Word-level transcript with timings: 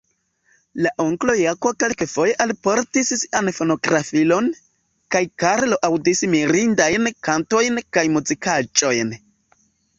La 0.85 0.91
onklo 1.01 1.33
Jako 1.39 1.71
kelkafoje 1.83 2.33
alportis 2.45 3.11
sian 3.19 3.51
fonografilon, 3.59 4.49
kaj 5.17 5.23
Karlo 5.45 5.81
aŭdis 5.91 6.25
mirindajn 6.35 7.09
kantojn 7.31 7.81
kaj 7.99 8.09
muzikaĵojn. 8.19 9.17